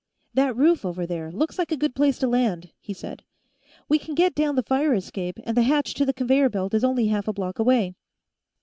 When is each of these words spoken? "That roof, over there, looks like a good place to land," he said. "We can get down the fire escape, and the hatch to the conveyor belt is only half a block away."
"That 0.33 0.55
roof, 0.55 0.83
over 0.83 1.05
there, 1.05 1.31
looks 1.31 1.59
like 1.59 1.71
a 1.71 1.77
good 1.77 1.93
place 1.93 2.17
to 2.17 2.27
land," 2.27 2.71
he 2.79 2.91
said. 2.91 3.21
"We 3.87 3.99
can 3.99 4.15
get 4.15 4.33
down 4.33 4.55
the 4.55 4.63
fire 4.63 4.95
escape, 4.95 5.37
and 5.43 5.55
the 5.55 5.61
hatch 5.61 5.93
to 5.93 6.05
the 6.05 6.11
conveyor 6.11 6.49
belt 6.49 6.73
is 6.73 6.83
only 6.83 7.09
half 7.09 7.27
a 7.27 7.33
block 7.33 7.59
away." 7.59 7.93